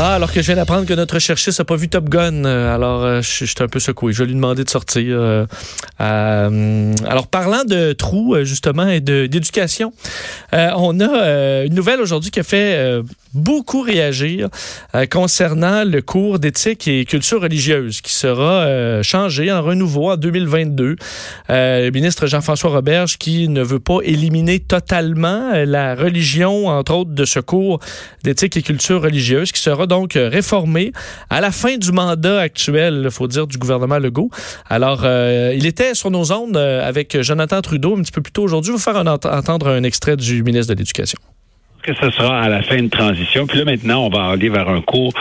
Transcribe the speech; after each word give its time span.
Ah, 0.00 0.14
alors 0.14 0.30
que 0.32 0.40
je 0.40 0.46
viens 0.46 0.54
d'apprendre 0.54 0.86
que 0.86 0.94
notre 0.94 1.18
cherchiste 1.18 1.58
n'a 1.58 1.64
pas 1.64 1.74
vu 1.74 1.88
Top 1.88 2.08
Gun. 2.08 2.44
Euh, 2.44 2.72
Alors, 2.72 3.02
euh, 3.02 3.20
je 3.20 3.44
suis 3.46 3.54
un 3.58 3.66
peu 3.66 3.80
secoué. 3.80 4.12
Je 4.12 4.20
vais 4.20 4.26
lui 4.26 4.34
demander 4.36 4.62
de 4.62 4.70
sortir. 4.70 5.16
euh, 5.18 6.94
alors, 7.08 7.26
parlant 7.26 7.64
de 7.64 7.92
trous, 7.94 8.36
justement, 8.44 8.86
et 8.86 9.00
d'éducation, 9.00 9.92
on 10.52 11.00
a 11.00 11.64
une 11.64 11.74
nouvelle 11.74 12.00
aujourd'hui 12.00 12.30
qui 12.30 12.38
a 12.38 12.44
fait 12.44 13.02
beaucoup 13.34 13.82
réagir 13.82 14.48
concernant 15.10 15.84
le 15.84 16.00
cours 16.00 16.38
d'éthique 16.38 16.86
et 16.86 17.04
culture 17.04 17.42
religieuse 17.42 18.00
qui 18.00 18.14
sera 18.14 19.02
changé 19.02 19.50
en 19.50 19.62
renouveau 19.62 20.12
en 20.12 20.16
2022. 20.16 20.96
Euh, 21.50 21.84
le 21.84 21.90
ministre 21.90 22.26
Jean-François 22.26 22.70
Roberge 22.70 23.18
qui 23.18 23.48
ne 23.48 23.62
veut 23.62 23.80
pas 23.80 23.98
éliminer 24.02 24.60
totalement 24.60 25.52
la 25.64 25.94
religion, 25.94 26.68
entre 26.68 26.94
autres, 26.94 27.10
de 27.10 27.24
ce 27.24 27.40
cours 27.40 27.80
d'éthique 28.22 28.56
et 28.56 28.62
culture 28.62 29.02
religieuse 29.02 29.52
qui 29.52 29.60
sera 29.60 29.86
donc 29.88 30.16
euh, 30.16 30.28
réformé 30.28 30.92
à 31.30 31.40
la 31.40 31.50
fin 31.50 31.76
du 31.76 31.92
mandat 31.92 32.40
actuel, 32.40 33.02
il 33.04 33.10
faut 33.10 33.26
dire, 33.26 33.46
du 33.46 33.58
gouvernement 33.58 33.98
Legault. 33.98 34.30
Alors, 34.68 35.02
euh, 35.04 35.52
il 35.56 35.66
était 35.66 35.94
sur 35.94 36.10
nos 36.10 36.32
ondes 36.32 36.56
euh, 36.56 36.86
avec 36.86 37.20
Jonathan 37.20 37.60
Trudeau 37.60 37.96
un 37.96 38.02
petit 38.02 38.12
peu 38.12 38.22
plus 38.22 38.32
tôt 38.32 38.42
aujourd'hui. 38.42 38.68
Je 38.68 38.72
vais 38.72 38.78
vous 38.78 38.82
faire 38.82 39.34
entendre 39.34 39.68
un 39.68 39.82
extrait 39.82 40.16
du 40.16 40.42
ministre 40.42 40.72
de 40.74 40.78
l'Éducation. 40.78 41.18
Que 41.88 41.94
ce 41.94 42.10
sera 42.10 42.42
à 42.42 42.48
la 42.48 42.62
fin 42.62 42.82
de 42.82 42.88
transition. 42.88 43.46
Puis 43.46 43.58
là, 43.58 43.64
maintenant, 43.64 44.06
on 44.06 44.10
va 44.10 44.26
aller 44.26 44.50
vers 44.50 44.68
un 44.68 44.82
cours, 44.82 45.12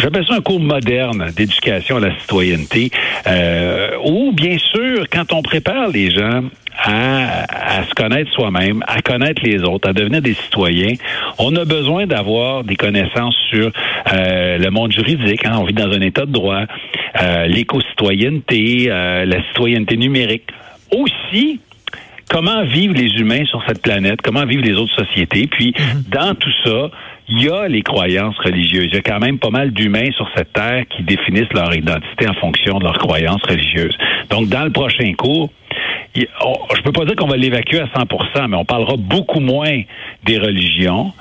j'appelle 0.00 0.24
ça 0.26 0.34
un 0.34 0.40
cours 0.40 0.60
moderne 0.60 1.30
d'éducation 1.36 1.96
à 1.96 2.00
la 2.00 2.18
citoyenneté, 2.20 2.90
euh, 3.26 3.90
où, 4.04 4.32
bien 4.32 4.56
sûr, 4.58 5.04
quand 5.12 5.32
on 5.34 5.42
prépare 5.42 5.88
les 5.88 6.10
gens 6.10 6.44
à, 6.82 7.78
à 7.80 7.84
se 7.84 7.94
connaître 7.94 8.32
soi-même, 8.32 8.82
à 8.86 9.02
connaître 9.02 9.42
les 9.44 9.62
autres, 9.64 9.88
à 9.90 9.92
devenir 9.92 10.22
des 10.22 10.34
citoyens, 10.34 10.94
on 11.38 11.54
a 11.56 11.64
besoin 11.66 12.06
d'avoir 12.06 12.64
des 12.64 12.76
connaissances 12.76 13.36
sur 13.50 13.70
euh, 14.12 14.56
le 14.58 14.70
monde 14.70 14.92
juridique. 14.92 15.44
hein. 15.44 15.56
On 15.58 15.64
vit 15.64 15.74
dans 15.74 15.92
un 15.92 16.00
état 16.00 16.24
de 16.24 16.32
droit, 16.32 16.62
euh, 17.20 17.46
l'éco-citoyenneté, 17.46 18.86
euh, 18.88 19.26
la 19.26 19.42
citoyenneté 19.48 19.96
numérique. 19.98 20.48
Aussi, 20.90 21.60
comment 22.30 22.64
vivent 22.64 22.94
les 22.94 23.10
humains 23.20 23.44
sur 23.46 23.62
cette 23.66 23.82
planète, 23.82 24.20
comment 24.22 24.44
vivent 24.44 24.60
les 24.60 24.74
autres 24.74 24.94
sociétés? 24.94 25.46
Puis, 25.46 25.74
dans 26.10 26.34
tout 26.34 26.52
ça, 26.64 26.90
il 27.28 27.42
y 27.42 27.48
a 27.50 27.68
les 27.68 27.82
croyances 27.82 28.38
religieuses. 28.38 28.88
Il 28.90 28.94
y 28.94 28.98
a 28.98 29.02
quand 29.02 29.18
même 29.18 29.38
pas 29.38 29.50
mal 29.50 29.70
d'humains 29.70 30.10
sur 30.16 30.28
cette 30.34 30.52
terre 30.52 30.84
qui 30.88 31.02
définissent 31.02 31.52
leur 31.52 31.74
identité 31.74 32.28
en 32.28 32.34
fonction 32.34 32.78
de 32.78 32.84
leurs 32.84 32.98
croyances 32.98 33.42
religieuses. 33.42 33.96
Donc, 34.30 34.48
dans 34.48 34.64
le 34.64 34.70
prochain 34.70 35.12
cours, 35.14 35.50
je 36.14 36.82
peux 36.82 36.92
pas 36.92 37.04
dire 37.04 37.16
qu'on 37.16 37.28
va 37.28 37.36
l'évacuer 37.36 37.80
à 37.80 37.86
100% 37.86 38.48
mais 38.48 38.56
on 38.56 38.64
parlera 38.64 38.96
beaucoup 38.96 39.40
moins 39.40 39.82
des 40.24 40.38
religions. 40.38 41.12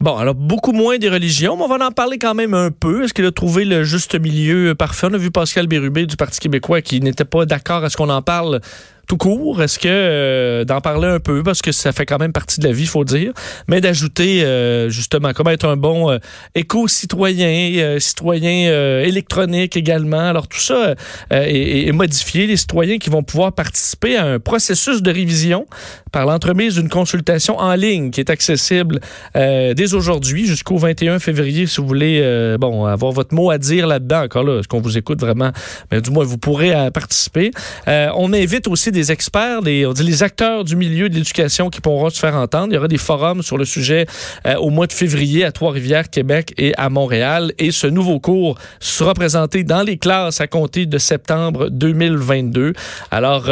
Bon, 0.00 0.16
alors 0.16 0.36
beaucoup 0.36 0.70
moins 0.70 0.96
des 0.96 1.08
religions, 1.08 1.56
mais 1.56 1.64
on 1.64 1.68
va 1.76 1.84
en 1.84 1.90
parler 1.90 2.18
quand 2.18 2.34
même 2.34 2.54
un 2.54 2.70
peu. 2.70 3.02
Est-ce 3.02 3.12
qu'il 3.12 3.24
a 3.24 3.32
trouvé 3.32 3.64
le 3.64 3.82
juste 3.82 4.18
milieu 4.18 4.76
parfait? 4.76 5.08
On 5.10 5.14
a 5.14 5.18
vu 5.18 5.32
Pascal 5.32 5.66
Bérubé 5.66 6.06
du 6.06 6.14
Parti 6.14 6.38
québécois 6.38 6.82
qui 6.82 7.00
n'était 7.00 7.24
pas 7.24 7.46
d'accord 7.46 7.82
à 7.82 7.90
ce 7.90 7.96
qu'on 7.96 8.08
en 8.08 8.22
parle 8.22 8.60
tout 9.08 9.16
court. 9.16 9.60
Est-ce 9.62 9.78
que 9.78 9.88
euh, 9.88 10.64
d'en 10.64 10.80
parler 10.80 11.08
un 11.08 11.18
peu, 11.18 11.42
parce 11.42 11.62
que 11.62 11.72
ça 11.72 11.92
fait 11.92 12.06
quand 12.06 12.18
même 12.18 12.32
partie 12.32 12.60
de 12.60 12.66
la 12.66 12.72
vie, 12.72 12.86
faut 12.86 13.04
dire, 13.04 13.32
mais 13.66 13.80
d'ajouter 13.80 14.44
euh, 14.44 14.90
justement 14.90 15.32
comment 15.32 15.50
être 15.50 15.66
un 15.66 15.76
bon 15.76 16.10
euh, 16.10 16.18
éco-citoyen, 16.54 17.98
citoyen 17.98 19.00
électronique 19.02 19.76
également. 19.76 20.28
Alors 20.28 20.46
tout 20.46 20.60
ça 20.60 20.94
est, 21.30 21.88
est 21.88 21.92
modifié. 21.92 22.46
Les 22.46 22.58
citoyens 22.58 22.98
qui 22.98 23.08
vont 23.08 23.22
pouvoir 23.22 23.52
participer 23.52 24.16
à 24.16 24.26
un 24.26 24.38
processus 24.38 25.02
de 25.02 25.10
révision 25.10 25.66
par 26.12 26.26
l'entremise 26.26 26.76
d'une 26.76 26.88
consultation 26.88 27.58
en 27.58 27.74
ligne 27.74 28.10
qui 28.10 28.20
est 28.20 28.30
accessible 28.30 29.00
euh, 29.36 29.74
dès 29.74 29.94
aujourd'hui 29.94 30.46
jusqu'au 30.46 30.78
21 30.78 31.18
février 31.18 31.66
si 31.66 31.80
vous 31.80 31.86
voulez 31.86 32.20
euh, 32.22 32.58
bon 32.58 32.84
avoir 32.84 33.12
votre 33.12 33.34
mot 33.34 33.50
à 33.50 33.58
dire 33.58 33.86
là-dedans. 33.86 34.24
Encore 34.24 34.44
là, 34.44 34.58
est-ce 34.58 34.68
qu'on 34.68 34.80
vous 34.80 34.98
écoute 34.98 35.20
vraiment? 35.20 35.50
Mais 35.90 36.00
du 36.00 36.10
moins, 36.10 36.24
vous 36.24 36.38
pourrez 36.38 36.74
euh, 36.74 36.90
participer. 36.90 37.50
On 37.86 38.32
invite 38.32 38.68
aussi 38.68 38.90
des 38.92 39.12
experts, 39.12 39.62
des, 39.62 39.86
on 39.86 39.92
dit 39.92 40.02
les 40.02 40.22
acteurs 40.22 40.64
du 40.64 40.76
milieu 40.76 41.08
de 41.08 41.14
l'éducation 41.14 41.70
qui 41.70 41.80
pourront 41.80 42.10
se 42.10 42.18
faire 42.18 42.34
entendre. 42.34 42.68
Il 42.70 42.74
y 42.74 42.78
aura 42.78 42.88
des 42.88 42.98
forums 42.98 43.42
sur 43.42 43.56
le 43.56 43.64
sujet 43.64 44.06
au 44.58 44.70
mois 44.70 44.86
de 44.86 44.92
février 44.92 45.44
à 45.44 45.52
Trois-Rivières, 45.52 46.10
Québec 46.10 46.52
et 46.56 46.74
à 46.76 46.88
Montréal. 46.88 47.52
Et 47.58 47.70
ce 47.70 47.86
nouveau 47.86 48.20
cours 48.20 48.58
sera 48.80 49.14
présenté 49.14 49.64
dans 49.64 49.82
les 49.82 49.96
classes 49.96 50.40
à 50.40 50.46
compter 50.46 50.86
de 50.86 50.98
septembre 50.98 51.68
2022. 51.70 52.72
Alors, 53.10 53.44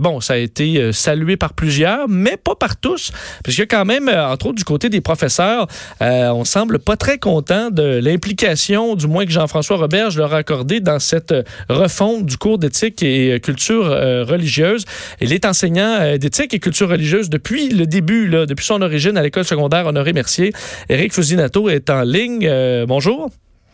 bon, 0.00 0.20
ça 0.20 0.34
a 0.34 0.36
été 0.36 0.92
salué 0.92 1.36
par 1.36 1.52
plusieurs, 1.52 1.85
mais 2.08 2.36
pas 2.36 2.54
par 2.54 2.76
tous, 2.76 3.12
puisque 3.44 3.68
quand 3.68 3.84
même, 3.84 4.08
euh, 4.08 4.28
entre 4.28 4.46
autres, 4.46 4.56
du 4.56 4.64
côté 4.64 4.88
des 4.88 5.00
professeurs, 5.00 5.66
euh, 6.02 6.28
on 6.30 6.44
semble 6.44 6.78
pas 6.78 6.96
très 6.96 7.18
content 7.18 7.70
de 7.70 8.00
l'implication, 8.02 8.94
du 8.94 9.06
moins 9.06 9.24
que 9.24 9.30
Jean-François 9.30 9.76
Roberge 9.76 10.16
leur 10.16 10.34
a 10.34 10.38
accordé 10.38 10.80
dans 10.80 10.98
cette 10.98 11.32
euh, 11.32 11.42
refonte 11.68 12.26
du 12.26 12.36
cours 12.36 12.58
d'éthique 12.58 13.02
et 13.02 13.32
euh, 13.32 13.38
culture 13.38 13.86
religieuse. 13.86 14.84
Il 15.20 15.32
est 15.32 15.44
enseignant 15.44 16.16
d'éthique 16.18 16.54
et 16.54 16.58
culture 16.58 16.88
religieuse 16.88 17.30
depuis 17.30 17.68
le 17.68 17.86
début, 17.86 18.26
là, 18.28 18.46
depuis 18.46 18.64
son 18.64 18.82
origine 18.82 19.16
à 19.16 19.22
l'école 19.22 19.44
secondaire 19.44 19.86
Honoré-Mercier. 19.86 20.52
Éric 20.88 21.12
Fusinato 21.12 21.68
est 21.68 21.90
en 21.90 22.02
ligne. 22.02 22.48
Bonjour. 22.86 23.30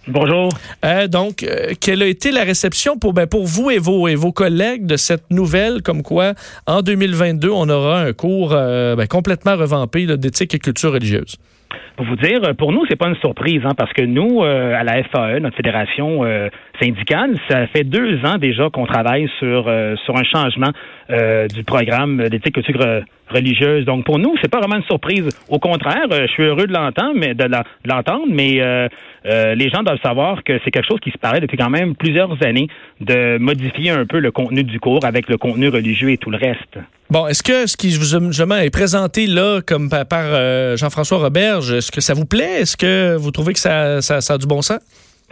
Bonjour. 0.08 0.48
Euh, 0.84 1.06
donc, 1.06 1.44
euh, 1.44 1.74
quelle 1.78 2.02
a 2.02 2.06
été 2.06 2.32
la 2.32 2.42
réception 2.42 2.98
pour, 2.98 3.12
ben, 3.12 3.28
vous 3.32 3.70
et 3.70 3.78
vos, 3.78 4.32
collègues 4.32 4.84
de 4.84 4.96
cette 4.96 5.30
nouvelle, 5.30 5.82
comme 5.82 6.02
quoi 6.02 6.34
en 6.66 6.82
2022, 6.82 7.48
on 7.50 7.68
aura 7.68 8.00
un 8.00 8.12
cours 8.12 8.52
euh, 8.52 8.96
ben, 8.96 9.06
complètement 9.06 9.56
revampé 9.56 10.06
d'éthique 10.16 10.54
et 10.54 10.58
culture 10.58 10.92
religieuse? 10.92 11.36
Pour 11.96 12.06
vous 12.06 12.16
dire, 12.16 12.40
pour 12.56 12.72
nous, 12.72 12.84
c'est 12.88 12.96
pas 12.96 13.08
une 13.08 13.16
surprise, 13.16 13.60
hein, 13.64 13.74
parce 13.76 13.92
que 13.92 14.02
nous, 14.02 14.42
euh, 14.42 14.74
à 14.74 14.84
la 14.84 15.02
FAE, 15.04 15.40
notre 15.40 15.56
fédération 15.56 16.24
euh, 16.24 16.48
syndicale, 16.80 17.36
ça 17.48 17.66
fait 17.68 17.84
deux 17.84 18.18
ans 18.24 18.38
déjà 18.38 18.70
qu'on 18.70 18.86
travaille 18.86 19.28
sur 19.38 19.66
euh, 19.68 19.94
sur 20.04 20.16
un 20.16 20.24
changement 20.24 20.70
euh, 21.10 21.46
du 21.48 21.64
programme 21.64 22.28
d'éthique 22.28 22.54
culture 22.54 22.76
re- 22.76 23.02
religieuse. 23.28 23.84
Donc 23.84 24.04
pour 24.04 24.18
nous, 24.18 24.34
c'est 24.42 24.50
pas 24.50 24.58
vraiment 24.58 24.76
une 24.76 24.84
surprise. 24.84 25.28
Au 25.48 25.58
contraire, 25.58 26.06
euh, 26.10 26.26
je 26.26 26.32
suis 26.32 26.42
heureux 26.44 26.66
de 26.66 26.72
l'entendre, 26.72 27.14
mais 27.14 27.34
de 27.34 27.44
l'entendre, 27.84 28.26
mais 28.30 28.60
euh, 28.60 28.88
euh, 29.26 29.54
les 29.54 29.68
gens 29.70 29.82
doivent 29.82 30.00
savoir 30.02 30.42
que 30.44 30.58
c'est 30.64 30.70
quelque 30.70 30.86
chose 30.88 31.00
qui 31.00 31.10
se 31.10 31.18
parlait 31.18 31.40
depuis 31.40 31.56
quand 31.56 31.70
même 31.70 31.94
plusieurs 31.94 32.36
années 32.44 32.68
de 33.00 33.38
modifier 33.38 33.90
un 33.90 34.06
peu 34.06 34.18
le 34.18 34.30
contenu 34.30 34.64
du 34.64 34.80
cours 34.80 35.04
avec 35.04 35.28
le 35.28 35.36
contenu 35.36 35.68
religieux 35.68 36.10
et 36.10 36.18
tout 36.18 36.30
le 36.30 36.38
reste. 36.38 36.78
Bon, 37.12 37.26
est-ce 37.26 37.42
que 37.42 37.66
ce 37.66 37.76
qui 37.76 37.90
justement 37.90 38.56
est 38.56 38.70
présenté 38.70 39.26
là 39.26 39.60
comme 39.60 39.90
par, 39.90 40.06
euh, 40.12 40.78
Jean-François 40.78 41.18
Roberge, 41.18 41.70
est-ce 41.70 41.92
que 41.92 42.00
ça 42.00 42.14
vous 42.14 42.25
plaît? 42.25 42.62
Est-ce 42.62 42.75
que 42.75 43.16
vous 43.16 43.31
trouvez 43.31 43.52
que 43.52 43.58
ça, 43.58 44.00
ça, 44.00 44.22
ça 44.22 44.32
a 44.32 44.38
du 44.38 44.46
bon 44.46 44.62
sens? 44.62 44.78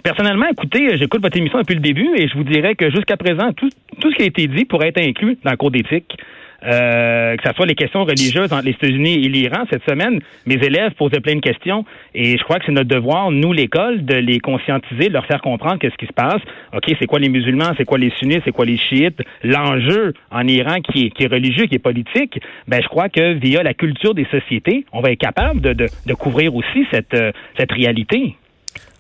Personnellement, 0.03 0.45
écoutez, 0.53 0.99
j'écoute 0.99 1.23
votre 1.23 1.39
émission 1.39 1.59
depuis 1.59 1.77
le 1.77 1.81
début 1.81 2.11
et 2.19 2.29
je 2.29 2.37
vous 2.37 2.45
dirais 2.45 2.75
que 2.75 2.91
jusqu'à 2.91 3.17
présent, 3.17 3.55
tout, 3.55 3.71
tout 3.99 4.11
ce 4.11 4.17
qui 4.17 4.23
a 4.25 4.27
été 4.27 4.47
dit 4.47 4.67
pourrait 4.67 4.89
être 4.89 5.01
inclus 5.01 5.39
dans 5.43 5.53
le 5.53 5.57
cours 5.57 5.71
d'éthique. 5.71 6.19
Euh, 6.65 7.37
que 7.37 7.49
ce 7.49 7.55
soit 7.55 7.67
les 7.67 7.75
questions 7.75 8.05
religieuses 8.05 8.53
entre 8.53 8.65
les 8.65 8.73
États-Unis 8.73 9.15
et 9.25 9.29
l'Iran 9.29 9.65
cette 9.71 9.85
semaine, 9.85 10.21
mes 10.47 10.57
élèves 10.57 10.93
posaient 10.93 11.21
plein 11.21 11.37
de 11.37 11.41
questions 11.41 11.85
et 12.15 12.37
je 12.37 12.45
crois 12.45 12.59
que 12.59 12.67
c'est 12.67 12.73
notre 12.73 12.89
devoir, 12.89 13.31
nous 13.31 13.53
l'école, 13.53 14.05
de 14.05 14.15
les 14.15 14.41
conscientiser, 14.41 15.09
de 15.09 15.13
leur 15.13 15.27
faire 15.27 15.41
comprendre 15.41 15.79
qu'est-ce 15.79 15.97
qui 15.97 16.07
se 16.07 16.13
passe. 16.13 16.41
Ok, 16.75 16.85
c'est 16.99 17.07
quoi 17.07 17.19
les 17.19 17.29
musulmans, 17.29 17.73
c'est 17.77 17.85
quoi 17.85 17.99
les 17.99 18.11
sunnites, 18.19 18.43
c'est 18.45 18.53
quoi 18.53 18.67
les 18.67 18.77
chiites? 18.77 19.21
L'enjeu 19.43 20.13
en 20.31 20.47
Iran 20.47 20.81
qui 20.81 21.13
est, 21.19 21.27
religieux, 21.27 21.67
qui 21.67 21.77
est 21.77 21.79
politique, 21.79 22.41
ben 22.69 22.83
je 22.83 22.89
crois 22.89 23.09
que 23.09 23.35
via 23.35 23.63
la 23.63 23.75
culture 23.75 24.15
des 24.15 24.27
sociétés, 24.31 24.85
on 24.93 25.01
va 25.01 25.13
être 25.13 25.21
capable 25.21 25.61
de, 25.61 26.15
couvrir 26.15 26.55
aussi 26.55 26.87
cette, 26.91 27.15
euh, 27.15 27.33
cette 27.57 27.73
réalité. 27.73 28.37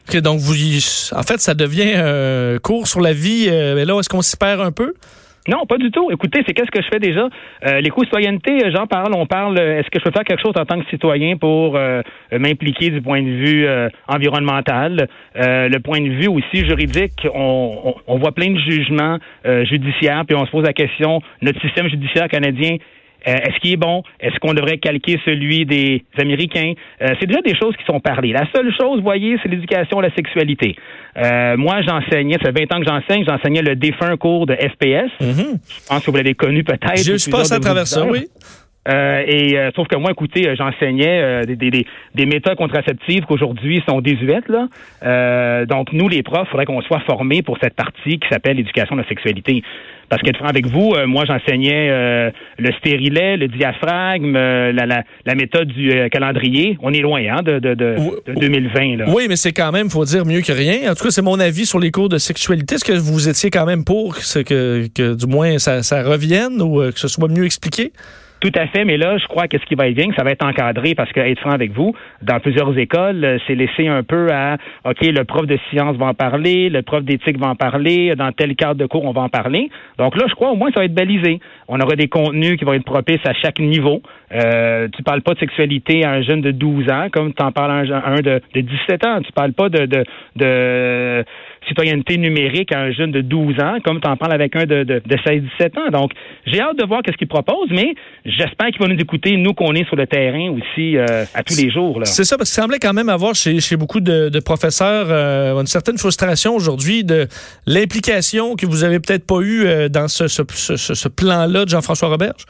Ok, 0.08 0.16
donc, 0.22 0.40
vous, 0.40 0.54
en 0.54 1.22
fait, 1.22 1.38
ça 1.38 1.54
devient 1.54 1.92
un 1.94 2.58
cours 2.58 2.86
sur 2.86 3.00
la 3.00 3.12
vie. 3.12 3.46
Euh, 3.48 3.74
mais 3.74 3.84
là, 3.84 3.98
est-ce 3.98 4.08
qu'on 4.08 4.22
s'y 4.22 4.36
perd 4.36 4.60
un 4.60 4.72
peu? 4.72 4.94
Non, 5.48 5.64
pas 5.66 5.78
du 5.78 5.90
tout. 5.90 6.10
Écoutez, 6.10 6.42
c'est 6.46 6.52
qu'est-ce 6.52 6.70
que 6.70 6.82
je 6.82 6.88
fais 6.92 6.98
déjà? 6.98 7.28
Euh, 7.66 7.80
L'éco-citoyenneté, 7.80 8.64
euh, 8.64 8.70
j'en 8.74 8.86
parle, 8.86 9.12
on 9.16 9.24
parle, 9.26 9.58
euh, 9.58 9.78
est-ce 9.78 9.88
que 9.88 9.98
je 9.98 10.04
peux 10.04 10.10
faire 10.10 10.24
quelque 10.24 10.42
chose 10.42 10.52
en 10.56 10.66
tant 10.66 10.78
que 10.78 10.88
citoyen 10.90 11.36
pour 11.38 11.76
euh, 11.76 12.02
m'impliquer 12.30 12.90
du 12.90 13.00
point 13.00 13.22
de 13.22 13.28
vue 13.30 13.66
euh, 13.66 13.88
environnemental? 14.06 15.08
Euh, 15.36 15.68
le 15.68 15.80
point 15.80 16.00
de 16.00 16.10
vue 16.10 16.28
aussi 16.28 16.66
juridique, 16.66 17.26
on, 17.34 17.72
on, 17.84 17.94
on 18.06 18.18
voit 18.18 18.32
plein 18.32 18.50
de 18.50 18.58
jugements 18.58 19.18
judiciaires, 19.64 20.24
puis 20.26 20.36
on 20.36 20.44
se 20.44 20.50
pose 20.50 20.64
la 20.64 20.72
question, 20.72 21.20
notre 21.40 21.60
système 21.62 21.88
judiciaire 21.88 22.28
canadien, 22.28 22.76
euh, 23.26 23.32
Est-ce 23.32 23.58
qu'il 23.60 23.72
est 23.72 23.76
bon? 23.76 24.02
Est-ce 24.20 24.38
qu'on 24.38 24.54
devrait 24.54 24.78
calquer 24.78 25.20
celui 25.24 25.66
des 25.66 26.04
Américains? 26.18 26.72
Euh, 27.02 27.14
c'est 27.18 27.26
déjà 27.26 27.40
des 27.40 27.56
choses 27.56 27.76
qui 27.76 27.84
sont 27.84 28.00
parlées. 28.00 28.32
La 28.32 28.46
seule 28.54 28.72
chose, 28.78 28.98
vous 28.98 29.02
voyez, 29.02 29.36
c'est 29.42 29.48
l'éducation 29.48 29.98
à 29.98 30.02
la 30.02 30.14
sexualité. 30.14 30.76
Euh, 31.16 31.56
moi, 31.56 31.82
j'enseignais, 31.82 32.36
ça 32.42 32.52
fait 32.52 32.66
20 32.66 32.76
ans 32.76 32.80
que 32.80 32.86
j'enseigne, 32.86 33.24
j'enseignais 33.26 33.62
le 33.62 33.76
défunt 33.76 34.16
cours 34.16 34.46
de 34.46 34.54
FPS. 34.54 35.10
Je 35.20 35.88
pense 35.88 36.04
que 36.04 36.10
vous 36.10 36.16
l'avez 36.16 36.34
connu 36.34 36.64
peut-être. 36.64 36.96
Je 36.96 37.16
suis 37.16 37.30
passé 37.30 37.54
à 37.54 37.60
travers 37.60 37.86
ça, 37.86 38.06
oui. 38.06 38.26
Euh, 38.88 39.22
et 39.26 39.58
euh, 39.58 39.70
sauf 39.76 39.88
que 39.88 39.96
moi, 39.96 40.10
écoutez, 40.10 40.48
euh, 40.48 40.54
j'enseignais 40.56 41.20
euh, 41.20 41.44
des, 41.44 41.54
des, 41.54 41.70
des, 41.70 41.86
des 42.14 42.26
méthodes 42.26 42.56
contraceptives 42.56 43.24
qu'aujourd'hui 43.26 43.82
sont 43.86 44.00
désuètes. 44.00 44.48
Là. 44.48 44.68
Euh, 45.04 45.66
donc, 45.66 45.92
nous, 45.92 46.08
les 46.08 46.22
profs, 46.22 46.46
il 46.48 46.50
faudrait 46.50 46.64
qu'on 46.64 46.80
soit 46.82 47.00
formés 47.00 47.42
pour 47.42 47.58
cette 47.62 47.74
partie 47.74 48.18
qui 48.18 48.28
s'appelle 48.30 48.56
l'éducation 48.56 48.96
de 48.96 49.02
la 49.02 49.08
sexualité. 49.08 49.62
Parce 50.08 50.22
qu'être 50.22 50.38
franc 50.38 50.48
avec 50.48 50.66
vous, 50.66 50.92
euh, 50.96 51.06
moi, 51.06 51.24
j'enseignais 51.26 51.88
euh, 51.90 52.30
le 52.58 52.72
stérilet, 52.72 53.36
le 53.36 53.48
diaphragme, 53.48 54.34
euh, 54.34 54.72
la, 54.72 54.86
la, 54.86 55.04
la 55.26 55.34
méthode 55.34 55.68
du 55.68 55.92
calendrier. 56.10 56.78
On 56.82 56.92
est 56.92 57.00
loin 57.00 57.20
hein, 57.30 57.42
de, 57.42 57.58
de, 57.58 57.74
de, 57.74 57.94
Ou- 57.98 58.16
de 58.26 58.40
2020. 58.40 58.96
Là. 58.96 59.04
Oui, 59.08 59.26
mais 59.28 59.36
c'est 59.36 59.52
quand 59.52 59.70
même, 59.72 59.90
faut 59.90 60.04
dire, 60.06 60.24
mieux 60.24 60.40
que 60.40 60.52
rien. 60.52 60.90
En 60.90 60.94
tout 60.94 61.04
cas, 61.04 61.10
c'est 61.10 61.22
mon 61.22 61.38
avis 61.38 61.66
sur 61.66 61.78
les 61.78 61.90
cours 61.90 62.08
de 62.08 62.18
sexualité. 62.18 62.76
Est-ce 62.76 62.84
que 62.84 62.92
vous 62.98 63.28
étiez 63.28 63.50
quand 63.50 63.66
même 63.66 63.84
pour 63.84 64.16
que, 64.16 64.42
que, 64.42 64.86
que 64.92 65.14
du 65.14 65.26
moins 65.26 65.58
ça, 65.58 65.82
ça 65.82 66.02
revienne 66.02 66.60
ou 66.62 66.78
que 66.90 66.98
ce 66.98 67.06
soit 67.08 67.28
mieux 67.28 67.44
expliqué? 67.44 67.92
Tout 68.40 68.52
à 68.54 68.66
fait, 68.68 68.86
mais 68.86 68.96
là, 68.96 69.18
je 69.18 69.26
crois 69.26 69.48
que 69.48 69.58
ce 69.58 69.64
qui 69.66 69.74
va 69.74 69.86
être 69.88 69.94
bien, 69.94 70.06
ça 70.16 70.24
va 70.24 70.30
être 70.30 70.44
encadré 70.44 70.94
parce 70.94 71.12
que, 71.12 71.20
être 71.20 71.40
franc 71.40 71.50
avec 71.50 71.72
vous, 71.72 71.94
dans 72.22 72.40
plusieurs 72.40 72.76
écoles, 72.78 73.22
euh, 73.22 73.38
c'est 73.46 73.54
laissé 73.54 73.86
un 73.86 74.02
peu 74.02 74.28
à, 74.32 74.56
OK, 74.86 75.02
le 75.02 75.24
prof 75.24 75.46
de 75.46 75.58
sciences 75.68 75.96
va 75.98 76.06
en 76.06 76.14
parler, 76.14 76.70
le 76.70 76.80
prof 76.80 77.04
d'éthique 77.04 77.38
va 77.38 77.48
en 77.48 77.54
parler, 77.54 78.14
dans 78.16 78.32
tel 78.32 78.56
cadre 78.56 78.76
de 78.76 78.86
cours, 78.86 79.04
on 79.04 79.12
va 79.12 79.20
en 79.20 79.28
parler. 79.28 79.68
Donc 79.98 80.16
là, 80.16 80.24
je 80.26 80.34
crois 80.34 80.52
au 80.52 80.56
moins, 80.56 80.70
ça 80.72 80.80
va 80.80 80.86
être 80.86 80.94
balisé. 80.94 81.38
On 81.68 81.78
aura 81.80 81.96
des 81.96 82.08
contenus 82.08 82.56
qui 82.56 82.64
vont 82.64 82.72
être 82.72 82.84
propices 82.84 83.24
à 83.26 83.34
chaque 83.34 83.58
niveau. 83.58 84.00
Euh, 84.32 84.88
tu 84.96 85.02
parles 85.02 85.20
pas 85.20 85.34
de 85.34 85.38
sexualité 85.40 86.04
à 86.04 86.12
un 86.12 86.22
jeune 86.22 86.40
de 86.40 86.50
12 86.50 86.90
ans, 86.90 87.08
comme 87.12 87.34
tu 87.34 87.42
en 87.42 87.52
parles 87.52 87.92
à 87.92 88.08
un, 88.08 88.20
de, 88.22 88.40
de 88.54 88.60
17 88.60 89.04
ans. 89.04 89.20
Tu 89.20 89.32
parles 89.32 89.52
pas 89.52 89.68
de, 89.68 89.84
de, 89.84 90.04
de 90.36 91.24
citoyenneté 91.68 92.16
numérique 92.16 92.72
à 92.72 92.80
un 92.80 92.90
jeune 92.90 93.12
de 93.12 93.20
12 93.20 93.60
ans, 93.60 93.76
comme 93.84 94.00
tu 94.00 94.08
en 94.08 94.16
parles 94.16 94.32
avec 94.32 94.56
un 94.56 94.64
de, 94.66 94.82
de, 94.82 95.02
de 95.04 95.16
16-17 95.16 95.78
ans. 95.78 95.90
Donc, 95.90 96.12
j'ai 96.46 96.60
hâte 96.60 96.78
de 96.78 96.84
voir 96.86 97.02
qu'est-ce 97.02 97.16
qu'il 97.16 97.28
propose, 97.28 97.68
mais 97.70 97.94
j'espère 98.24 98.68
qu'il 98.68 98.80
va 98.80 98.88
nous 98.88 98.98
écouter, 99.00 99.36
nous, 99.36 99.52
qu'on 99.54 99.74
est 99.74 99.86
sur 99.86 99.96
le 99.96 100.06
terrain 100.06 100.50
aussi 100.50 100.96
euh, 100.96 101.24
à 101.34 101.42
tous 101.42 101.56
les 101.56 101.70
jours. 101.70 102.00
C'est 102.04 102.24
ça, 102.24 102.36
parce 102.38 102.50
qu'il 102.52 102.62
semblait 102.62 102.78
quand 102.78 102.94
même 102.94 103.08
avoir 103.08 103.34
chez, 103.34 103.58
beaucoup 103.76 104.00
de, 104.00 104.40
professeurs 104.40 105.06
euh, 105.10 105.60
une 105.60 105.66
certaine 105.66 105.98
frustration 105.98 106.54
aujourd'hui 106.56 107.04
de 107.04 107.26
l'implication 107.66 108.56
que 108.56 108.66
vous 108.66 108.84
avez 108.84 108.98
peut-être 109.00 109.26
pas 109.26 109.40
eue 109.40 109.64
euh, 109.66 109.88
dans 109.88 110.08
ce, 110.08 110.28
ce, 110.28 110.42
ce, 110.54 110.76
ce- 110.76 110.94
ce 110.94 111.08
plan-là 111.08 111.64
de 111.64 111.70
Jean-François 111.70 112.08
Roberge. 112.08 112.44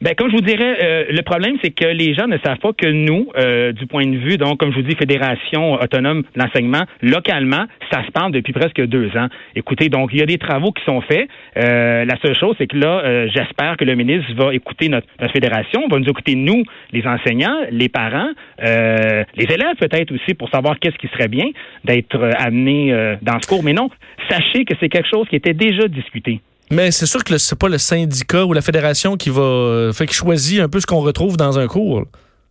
Ben, 0.00 0.14
comme 0.16 0.28
je 0.30 0.36
vous 0.36 0.42
dirais, 0.42 0.76
euh, 0.82 1.04
le 1.10 1.22
problème, 1.22 1.56
c'est 1.62 1.70
que 1.70 1.86
les 1.86 2.14
gens 2.14 2.26
ne 2.26 2.38
savent 2.38 2.58
pas 2.58 2.72
que 2.72 2.86
nous, 2.86 3.28
euh, 3.36 3.72
du 3.72 3.86
point 3.86 4.06
de 4.06 4.16
vue, 4.16 4.36
donc, 4.36 4.58
comme 4.58 4.72
je 4.72 4.76
vous 4.76 4.82
dis, 4.82 4.96
Fédération 4.96 5.74
autonome 5.74 6.22
de 6.22 6.42
l'enseignement, 6.42 6.82
localement, 7.02 7.64
ça 7.92 8.04
se 8.04 8.10
parle 8.10 8.32
depuis 8.32 8.52
presque 8.52 8.80
deux 8.86 9.16
ans. 9.16 9.28
Écoutez, 9.54 9.88
donc, 9.88 10.10
il 10.12 10.18
y 10.18 10.22
a 10.22 10.26
des 10.26 10.38
travaux 10.38 10.72
qui 10.72 10.84
sont 10.84 11.00
faits. 11.00 11.28
Euh, 11.56 12.04
la 12.04 12.16
seule 12.20 12.36
chose, 12.36 12.56
c'est 12.58 12.66
que 12.66 12.76
là, 12.76 13.02
euh, 13.04 13.28
j'espère 13.34 13.76
que 13.76 13.84
le 13.84 13.94
ministre 13.94 14.32
va 14.34 14.54
écouter 14.54 14.88
notre, 14.88 15.06
notre 15.20 15.32
fédération, 15.32 15.86
va 15.88 15.98
nous 15.98 16.08
écouter, 16.08 16.34
nous, 16.34 16.64
les 16.92 17.06
enseignants, 17.06 17.58
les 17.70 17.88
parents, 17.88 18.30
euh, 18.64 19.24
les 19.36 19.44
élèves 19.44 19.76
peut-être 19.78 20.12
aussi, 20.12 20.34
pour 20.34 20.48
savoir 20.50 20.78
qu'est-ce 20.78 20.96
qui 20.96 21.08
serait 21.08 21.28
bien 21.28 21.46
d'être 21.84 22.16
euh, 22.16 22.30
amené 22.38 23.14
dans 23.22 23.40
ce 23.40 23.48
cours. 23.48 23.62
Mais 23.62 23.72
non, 23.72 23.90
sachez 24.28 24.64
que 24.64 24.74
c'est 24.80 24.88
quelque 24.88 25.08
chose 25.08 25.28
qui 25.28 25.36
était 25.36 25.54
déjà 25.54 25.86
discuté. 25.88 26.40
Mais 26.70 26.90
c'est 26.90 27.06
sûr 27.06 27.22
que 27.22 27.36
c'est 27.38 27.58
pas 27.58 27.68
le 27.68 27.78
syndicat 27.78 28.44
ou 28.44 28.52
la 28.52 28.62
fédération 28.62 29.16
qui 29.16 29.30
va 29.30 29.42
euh, 29.42 29.92
fait 29.92 30.06
qui 30.06 30.14
choisit 30.14 30.60
un 30.60 30.68
peu 30.68 30.80
ce 30.80 30.86
qu'on 30.86 31.00
retrouve 31.00 31.36
dans 31.36 31.58
un 31.58 31.66
cours. 31.66 32.04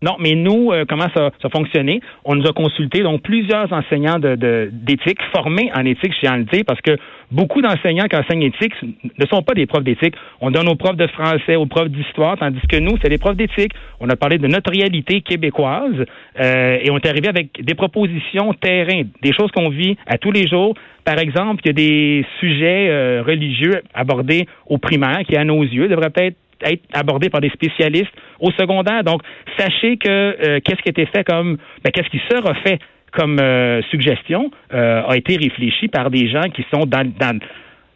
Non, 0.04 0.16
mais 0.20 0.34
nous, 0.36 0.72
euh, 0.74 0.84
comment 0.88 1.08
ça, 1.16 1.32
ça 1.42 1.48
fonctionnait? 1.50 2.02
On 2.26 2.36
nous 2.36 2.46
a 2.46 2.52
consulté 2.52 3.02
donc 3.04 3.22
plusieurs 3.22 3.72
enseignants 3.72 4.20
de- 4.20 4.36
de- 4.36 4.70
d'éthique, 4.72 5.20
formés 5.34 5.72
en 5.74 5.86
éthique, 5.86 6.14
je 6.14 6.20
tiens 6.20 6.34
à 6.34 6.38
le 6.38 6.44
dire, 6.44 6.64
parce 6.68 6.82
que 6.82 6.98
beaucoup 7.32 7.62
d'enseignants 7.62 8.08
qui 8.12 8.18
enseignent 8.18 8.44
éthique 8.44 8.74
ne 8.84 9.26
sont 9.32 9.42
pas 9.44 9.54
des 9.54 9.66
profs 9.66 9.86
d'éthique. 9.86 10.16
On 10.42 10.52
donne 10.52 10.68
aux 10.68 10.76
profs 10.76 10.98
de 10.98 11.08
français, 11.08 11.56
aux 11.56 11.68
profs 11.68 11.90
d'histoire, 11.90 12.38
tandis 12.38 12.60
que 12.68 12.76
nous, 12.78 12.98
c'est 13.02 13.08
des 13.10 13.18
profs 13.18 13.38
d'éthique. 13.38 13.72
On 14.02 14.10
a 14.10 14.18
parlé 14.18 14.38
de 14.38 14.48
notre 14.48 14.72
réalité 14.72 15.22
québécoise 15.22 15.96
euh, 16.40 16.78
et 16.84 16.92
on 16.92 16.98
est 16.98 17.08
arrivé 17.08 17.30
avec 17.30 17.64
des 17.64 17.74
propositions 17.76 18.54
terrain, 18.54 19.04
des 19.22 19.32
choses 19.32 19.52
qu'on 19.52 19.70
vit 19.70 19.96
à 20.06 20.18
tous 20.18 20.32
les 20.32 20.48
jours. 20.48 20.74
Par 21.06 21.18
exemple, 21.20 21.62
il 21.64 21.68
y 21.68 21.72
a 21.72 21.74
des 21.74 22.26
sujets 22.42 22.88
euh, 22.90 23.24
religieux 23.26 23.82
abordés 23.94 24.48
au 24.68 24.78
primaire 24.78 25.20
qui, 25.26 25.36
à 25.38 25.46
nos 25.46 25.64
yeux, 25.64 25.88
devraient 25.88 26.10
peut-être 26.10 26.36
être 26.64 26.84
abordés 26.94 27.30
par 27.30 27.42
des 27.42 27.50
spécialistes 27.50 28.14
au 28.40 28.52
secondaire. 28.52 29.04
Donc, 29.04 29.22
sachez 29.58 29.98
que 29.98 30.10
euh, 30.10 30.60
qu'est-ce 30.64 30.82
qui 30.82 31.02
a 31.02 31.06
fait 31.06 31.24
comme, 31.24 31.58
ben, 31.84 31.92
qu'est-ce 31.92 32.10
qui 32.10 32.22
sera 32.30 32.54
fait 32.56 32.80
comme 33.12 33.40
euh, 33.40 33.82
suggestion 33.92 34.50
euh, 34.74 35.04
a 35.08 35.16
été 35.16 35.38
réfléchi 35.38 35.88
par 35.88 36.10
des 36.10 36.28
gens 36.28 36.50
qui 36.54 36.66
sont 36.74 36.86
dans, 36.86 37.08
dans, 37.20 37.40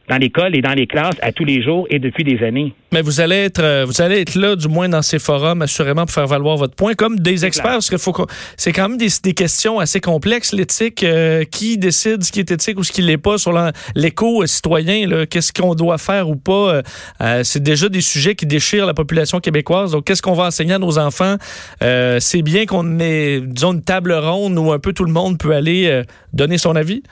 dans 0.10 0.18
l'école 0.18 0.56
et 0.56 0.62
dans 0.62 0.74
les 0.74 0.88
classes 0.88 1.16
à 1.22 1.32
tous 1.32 1.46
les 1.46 1.62
jours 1.62 1.88
et 1.90 2.00
depuis 2.00 2.24
des 2.24 2.44
années. 2.44 2.74
Mais 2.92 3.02
vous 3.02 3.20
allez 3.20 3.36
être 3.36 3.62
euh, 3.62 3.86
vous 3.86 4.02
allez 4.02 4.22
être 4.22 4.36
là 4.36 4.56
du 4.56 4.68
moins 4.68 4.88
dans 4.88 5.02
ces 5.02 5.20
forums 5.20 5.62
assurément 5.62 6.06
pour 6.06 6.14
faire 6.14 6.28
valoir 6.28 6.58
votre 6.58 6.76
point 6.76 6.94
comme 6.94 7.20
des 7.20 7.46
experts 7.46 7.64
clair. 7.64 7.74
parce 7.74 7.90
que 7.90 7.98
faut 7.98 8.16
c'est 8.56 8.72
quand 8.72 8.88
même 8.90 8.98
des, 8.98 9.10
des 9.22 9.34
questions 9.34 9.80
assez 9.80 10.00
complexes 10.00 10.54
l'éthique 10.54 11.04
euh, 11.04 11.44
qui 11.44 11.78
décide 11.78 12.24
ce 12.24 12.32
qui 12.32 12.40
est 12.40 12.52
éthique 12.52 12.80
ou 12.80 12.84
ce 12.84 12.92
qui 12.92 13.02
l'est 13.02 13.18
pas 13.18 13.38
sur 13.38 13.54
l'éco 13.96 14.44
euh, 14.44 14.48
citoyen 14.48 15.26
qu'est-ce 15.26 15.52
qu'on 15.52 15.76
doit 15.76 15.98
faire 15.98 16.30
ou 16.30 16.36
pas 16.36 16.76
euh, 16.76 16.82
euh, 17.22 17.42
c'est 17.44 17.62
déjà 17.62 17.90
des 17.90 18.02
sujets 18.02 18.36
qui 18.36 18.46
déchirent 18.46 18.86
la 18.86 18.94
population 18.94 19.40
québécoise 19.40 19.92
donc 19.92 20.06
qu'est-ce 20.06 20.22
qu'on 20.22 20.34
va 20.34 20.46
enseigner 20.46 20.74
à 20.74 20.80
nos 20.80 20.98
enfants? 20.98 21.36
Euh, 21.84 22.20
c'est 22.20 22.42
bien 22.42 22.66
qu'on 22.66 23.00
ait 23.00 23.42
disons 23.42 23.74
une 23.74 23.84
table 23.84 24.14
ronde 24.14 24.58
où 24.58 24.72
un 24.72 24.80
peu 24.80 24.94
tout 24.94 25.06
le 25.06 25.12
monde 25.12 25.38
peut 25.38 25.54
aller 25.54 25.88
euh, 25.88 26.04
donner 26.34 26.58
son 26.58 26.76
avis? 26.76 27.04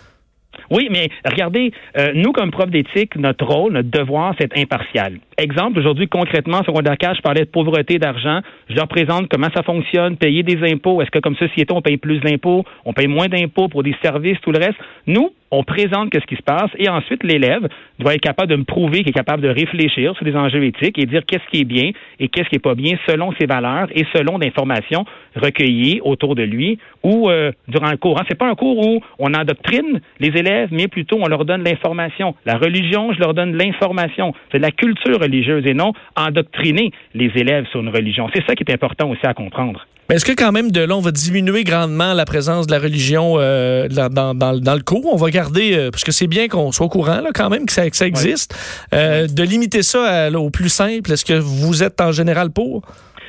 Oui, 0.72 0.88
mais 0.92 1.10
regardez, 1.26 1.72
euh, 1.98 2.12
nous, 2.16 2.32
comme 2.32 2.52
prof 2.52 2.70
d'éthique, 2.70 3.16
notre 3.16 3.46
rôle, 3.46 3.74
notre 3.74 3.90
devoir, 3.90 4.34
c'est 4.40 4.58
impartial. 4.58 5.20
Exemple, 5.38 5.80
aujourd'hui, 5.80 6.08
concrètement, 6.08 6.64
sur 6.64 6.74
4, 6.74 7.18
je 7.18 7.22
parlais 7.22 7.42
de 7.42 7.50
pauvreté 7.50 8.00
d'argent. 8.00 8.40
Je 8.70 8.76
leur 8.76 8.88
présente 8.88 9.28
comment 9.30 9.50
ça 9.54 9.64
fonctionne, 9.64 10.18
payer 10.18 10.44
des 10.44 10.58
impôts. 10.72 11.02
Est-ce 11.02 11.12
que 11.12 11.20
comme 11.20 11.36
société, 11.36 11.74
on 11.74 11.82
paye 11.82 11.98
plus 11.98 12.20
d'impôts, 12.20 12.64
on 12.86 12.94
paye 12.94 13.08
moins 13.08 13.28
d'impôts 13.28 13.68
pour 13.68 13.84
des 13.84 13.96
services, 14.02 14.40
tout 14.42 14.52
le 14.52 14.60
reste? 14.60 14.78
Nous, 15.08 15.32
on 15.52 15.64
présente 15.64 16.10
qu'est-ce 16.10 16.26
qui 16.26 16.36
se 16.36 16.42
passe 16.42 16.72
et 16.78 16.90
ensuite 16.90 17.24
l'élève 17.24 17.68
doit 18.00 18.16
être 18.16 18.22
capable 18.22 18.50
de 18.50 18.56
me 18.56 18.64
prouver 18.64 19.00
qu'il 19.00 19.10
est 19.10 19.14
capable 19.14 19.42
de 19.42 19.50
réfléchir 19.50 20.16
sur 20.16 20.26
des 20.26 20.36
enjeux 20.36 20.64
éthiques 20.64 20.98
et 20.98 21.06
dire 21.06 21.22
qu'est-ce 21.26 21.48
qui 21.52 21.62
est 21.62 21.66
bien 21.66 21.92
et 22.20 22.28
qu'est-ce 22.28 22.50
qui 22.50 22.56
est 22.56 22.60
pas 22.60 22.76
bien 22.76 22.98
selon 23.08 23.32
ses 23.40 23.46
valeurs 23.46 23.88
et 23.94 24.06
selon 24.14 24.38
l'information 24.38 25.06
recueillies 25.36 26.02
autour 26.04 26.36
de 26.36 26.44
lui 26.44 26.80
ou 27.04 27.30
euh, 27.30 27.52
durant 27.68 27.92
le 27.92 27.98
cours. 27.98 28.20
Hein, 28.20 28.26
c'est 28.28 28.38
pas 28.38 28.50
un 28.50 28.56
cours 28.56 28.78
où 28.86 29.02
on 29.20 29.34
endoctrine 29.34 30.02
les 30.20 30.30
élèves, 30.30 30.70
mais 30.72 30.88
plutôt 30.88 31.18
on 31.22 31.28
leur 31.28 31.46
donne 31.46 31.64
l'information. 31.64 32.36
La 32.46 32.58
religion, 32.58 33.14
je 33.14 33.20
leur 33.20 33.34
donne 33.34 33.56
l'information. 33.56 34.34
C'est 34.52 34.60
la 34.60 34.72
culture 34.72 35.20
religieuse 35.20 35.66
et 35.66 35.74
non 35.74 35.94
endoctriner 36.16 36.92
les 37.14 37.32
élèves 37.36 37.68
sur 37.68 37.82
une 37.82 37.90
religion. 37.90 38.28
C'est 38.34 38.44
ça 38.48 38.56
qui 38.56 38.64
est 38.64 38.74
important 38.74 39.10
aussi 39.10 39.26
à 39.26 39.34
comprendre. 39.34 39.86
Mais 40.08 40.16
est-ce 40.16 40.26
que 40.26 40.34
quand 40.34 40.52
même 40.52 40.72
de 40.72 40.82
là, 40.82 40.96
on 40.96 41.02
va 41.02 41.12
diminuer 41.12 41.64
grandement 41.64 42.14
la 42.14 42.26
présence 42.26 42.68
de 42.68 42.72
la 42.72 42.80
religion 42.80 43.36
euh, 43.38 43.88
dans, 43.88 44.36
dans, 44.36 44.60
dans, 44.60 44.76
le 44.76 44.84
cours? 44.84 45.12
On 45.12 45.18
va 45.18 45.32
garder, 45.32 45.76
euh, 45.76 45.90
parce 45.90 46.04
que 46.04 46.12
c'est 46.12 46.28
bien 46.28 46.48
qu'on 46.48 46.72
soit 46.72 46.86
au 46.86 46.90
courant 46.90 47.22
là, 47.22 47.32
quand 47.34 47.50
même 47.50 47.66
que 47.66 47.72
ça, 47.72 47.90
que 47.90 47.96
ça 47.96 48.06
existe, 48.06 48.56
euh, 48.94 49.26
de 49.28 49.44
limiter 49.44 49.82
ça 49.82 50.04
à- 50.04 50.30
là, 50.30 50.40
au 50.40 50.52
plus 50.52 50.70
simple. 50.70 51.12
Est-ce 51.12 51.26
que 51.26 51.34
vous 51.34 51.82
êtes 51.82 52.00
en 52.02 52.12
général 52.12 52.52
pour? 52.52 52.84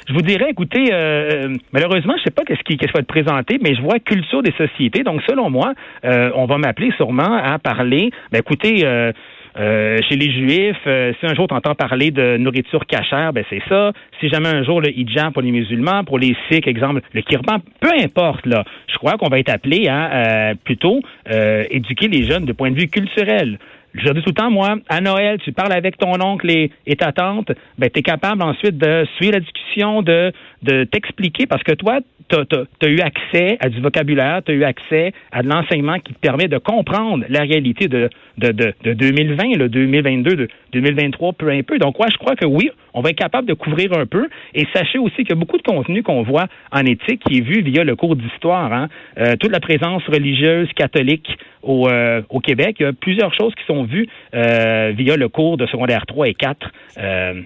Je 0.07 0.13
vous 0.13 0.21
dirais, 0.23 0.49
écoutez, 0.51 0.91
euh, 0.93 1.57
malheureusement, 1.73 2.15
je 2.19 2.25
sais 2.25 2.31
pas 2.31 2.45
qu'est-ce 2.45 2.63
qui, 2.63 2.77
qu'est-ce 2.77 2.93
qui 2.93 2.99
va 2.99 3.01
être 3.01 3.07
présenté, 3.09 3.59
mais 3.61 3.75
je 3.75 3.81
vois 3.81 3.99
culture 3.99 4.43
des 4.43 4.53
sociétés. 4.53 5.03
Donc, 5.03 5.23
selon 5.27 5.49
moi, 5.51 5.73
euh, 6.05 6.31
on 6.37 6.45
va 6.45 6.59
m'appeler 6.59 6.93
sûrement 6.97 7.41
à 7.43 7.59
parler. 7.59 8.11
Ben, 8.31 8.39
écoutez, 8.39 8.85
euh, 8.85 9.13
euh, 9.59 9.99
chez 10.09 10.17
les 10.17 10.31
Juifs, 10.31 10.77
euh, 10.87 11.13
si 11.19 11.27
un 11.27 11.35
jour 11.35 11.49
tu 11.49 11.55
entends 11.55 11.75
parler 11.75 12.11
de 12.11 12.37
nourriture 12.37 12.85
cachère, 12.87 13.33
ben 13.33 13.45
c'est 13.49 13.63
ça. 13.69 13.93
Si 14.21 14.29
jamais 14.29 14.49
un 14.49 14.63
jour 14.63 14.81
le 14.81 14.91
hijab 14.91 15.33
pour 15.33 15.43
les 15.43 15.51
musulmans, 15.51 16.05
pour 16.05 16.19
les 16.19 16.37
Sikhs, 16.51 16.67
exemple, 16.67 17.01
le 17.15 17.23
kirpan, 17.23 17.61
peu 17.81 17.91
importe, 18.03 18.45
là, 18.47 18.65
je 18.87 18.97
crois 18.97 19.13
qu'on 19.13 19.29
va 19.29 19.39
être 19.39 19.51
appelé 19.51 19.89
à 19.89 20.51
euh, 20.51 20.55
plutôt 20.63 21.01
euh, 21.31 21.65
éduquer 21.71 22.09
les 22.09 22.25
jeunes 22.25 22.45
de 22.45 22.53
point 22.53 22.71
de 22.71 22.79
vue 22.79 22.89
culturel. 22.89 23.59
Je 23.95 24.11
dis 24.11 24.21
tout 24.21 24.31
le 24.31 24.35
temps, 24.35 24.51
moi, 24.51 24.77
à 24.91 25.01
Noël, 25.01 25.39
tu 25.43 25.53
parles 25.53 25.73
avec 25.73 25.97
ton 25.97 26.21
oncle 26.21 26.51
et, 26.51 26.71
et 26.87 26.97
ta 26.97 27.13
tante, 27.13 27.51
ben, 27.79 27.89
tu 27.89 28.01
es 28.01 28.03
capable 28.03 28.43
ensuite 28.43 28.77
de 28.77 29.07
suivre 29.17 29.33
la 29.33 29.41
discussion, 29.41 30.03
de, 30.03 30.33
de 30.67 30.85
t'expliquer 30.85 31.47
parce 31.47 31.63
que 31.63 31.73
toi, 31.73 32.01
tu 32.29 32.37
as, 32.37 32.89
eu 32.89 33.01
accès 33.01 33.57
à 33.61 33.69
du 33.69 33.81
vocabulaire, 33.81 34.43
tu 34.45 34.53
as 34.53 34.55
eu 34.55 34.65
accès 34.65 35.13
à 35.33 35.43
de 35.43 35.49
l'enseignement 35.49 35.99
qui 35.99 36.13
te 36.13 36.19
permet 36.19 36.49
de 36.49 36.59
comprendre 36.59 37.25
la 37.29 37.41
réalité 37.41 37.89
de, 37.89 38.11
de, 38.39 38.53
de, 38.53 38.75
de 38.83 38.93
2020, 38.93 39.57
le 39.57 39.69
2022, 39.69 40.37
de 40.37 40.49
2023, 40.73 41.33
peu 41.35 41.51
un 41.51 41.63
peu. 41.63 41.79
Donc, 41.79 41.99
ouais, 42.01 42.09
je 42.11 42.19
crois 42.19 42.35
que 42.37 42.47
oui, 42.47 42.71
on 42.97 43.03
va 43.03 43.11
être 43.11 43.19
capable 43.19 43.47
de 43.47 43.55
couvrir 43.55 43.93
un 43.93 44.07
peu. 44.07 44.29
Et 44.55 44.67
sachez 44.75 44.99
aussi 44.99 45.17
qu'il 45.17 45.29
y 45.29 45.33
a 45.33 45.37
beaucoup 45.37 45.59
de 45.59 45.63
contenu 45.63 46.03
qu'on 46.03 46.23
voit 46.23 46.47
en 46.73 46.81
éthique 46.81 47.23
qui 47.25 47.39
est 47.39 47.43
vu 47.43 47.63
via 47.63 47.85
le 47.85 47.95
cours 47.95 48.17
d'histoire. 48.17 48.73
Hein. 48.73 48.89
Euh, 49.19 49.37
toute 49.37 49.53
la 49.53 49.61
présence 49.61 50.03
religieuse 50.09 50.69
catholique 50.75 51.29
au, 51.63 51.89
euh, 51.89 52.23
au, 52.31 52.41
Québec, 52.41 52.77
il 52.81 52.85
y 52.85 52.87
a 52.87 52.93
plusieurs 52.93 53.35
choses 53.35 53.53
qui 53.55 53.65
sont 53.67 53.85
vues 53.85 54.09
euh, 54.35 54.93
via 54.97 55.17
le 55.17 55.29
cours 55.29 55.57
de 55.57 55.67
secondaire 55.67 56.07
3 56.07 56.29
et 56.29 56.35
4 56.35 56.71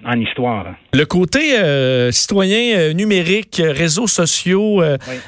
en 0.05 0.19
histoire. 0.19 0.67
Le 0.93 1.05
côté 1.05 1.39
citoyen 2.11 2.93
numérique, 3.11 3.61
réseaux 3.63 4.07
sociaux, 4.07 4.81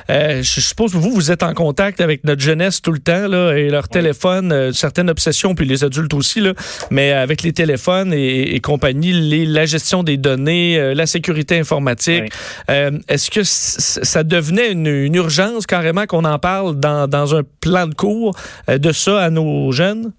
je 0.10 0.42
suppose 0.42 0.94
que 0.94 0.98
vous, 0.98 1.12
vous 1.12 1.32
êtes 1.32 1.44
en 1.44 1.54
contact 1.54 2.02
avec 2.02 2.24
notre 2.24 2.42
jeunesse 2.42 2.82
tout 2.82 2.92
le 2.92 3.00
temps 3.00 3.28
là, 3.28 3.54
et 3.54 3.70
leur 3.70 3.90
téléphone, 3.90 4.72
certaines 4.74 5.10
obsessions, 5.10 5.54
puis 5.56 5.66
les 5.66 5.84
adultes 5.84 6.14
aussi, 6.14 6.40
là, 6.40 6.54
mais 6.92 7.12
avec 7.12 7.44
les 7.44 7.52
téléphones 7.52 8.14
et, 8.14 8.56
et 8.56 8.60
compagnie, 8.60 9.12
les, 9.12 9.46
la 9.46 9.66
gestion 9.66 10.04
des 10.04 10.18
données, 10.18 10.78
euh, 10.78 10.94
la 10.94 11.06
sécurité 11.06 11.60
informatique. 11.60 12.32
Euh, 12.70 12.92
est-ce 13.08 13.30
que 13.30 13.44
ça 13.44 14.24
devenait 14.24 14.72
une, 14.72 15.14
urgence 15.16 15.66
carrément 15.68 16.06
qu'on 16.06 16.26
en 16.26 16.40
parle 16.40 16.80
dans, 16.80 17.08
dans, 17.08 17.36
un 17.36 17.42
plan 17.62 17.88
de 17.88 17.94
cours 17.94 18.36
euh, 18.70 18.78
de 18.78 18.92
ça 18.92 19.22
à 19.22 19.30
nos 19.30 19.72
jeunes? 19.72 20.12